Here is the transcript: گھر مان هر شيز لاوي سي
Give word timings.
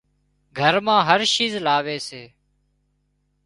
گھر 0.57 0.75
مان 0.85 0.99
هر 1.07 1.21
شيز 1.33 1.53
لاوي 1.65 1.97
سي 2.07 2.23